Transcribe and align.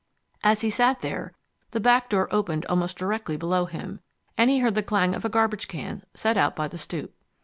As 0.43 0.61
he 0.61 0.71
sat 0.71 1.01
there, 1.01 1.31
the 1.69 1.79
back 1.79 2.09
door 2.09 2.27
opened 2.33 2.65
almost 2.65 2.97
directly 2.97 3.37
below 3.37 3.65
him, 3.65 3.99
and 4.35 4.49
he 4.49 4.57
heard 4.57 4.73
the 4.73 4.81
clang 4.81 5.13
of 5.13 5.25
a 5.25 5.29
garbage 5.29 5.67
can 5.67 6.01
set 6.15 6.37
out 6.37 6.55
by 6.55 6.67
the 6.67 6.79
stoop. 6.79 7.13